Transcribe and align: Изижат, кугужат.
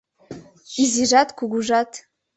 Изижат, 0.83 1.29
кугужат. 1.37 1.91